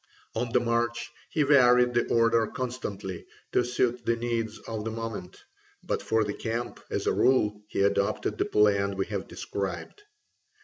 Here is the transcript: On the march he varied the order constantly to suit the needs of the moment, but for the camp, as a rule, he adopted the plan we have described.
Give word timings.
On 0.33 0.51
the 0.51 0.59
march 0.59 1.11
he 1.29 1.43
varied 1.43 1.93
the 1.93 2.07
order 2.07 2.47
constantly 2.47 3.27
to 3.51 3.63
suit 3.63 4.03
the 4.03 4.15
needs 4.15 4.57
of 4.57 4.83
the 4.83 4.89
moment, 4.89 5.43
but 5.83 6.01
for 6.01 6.23
the 6.23 6.33
camp, 6.33 6.79
as 6.89 7.05
a 7.05 7.13
rule, 7.13 7.61
he 7.67 7.83
adopted 7.83 8.39
the 8.39 8.45
plan 8.45 8.95
we 8.97 9.05
have 9.05 9.27
described. 9.27 10.01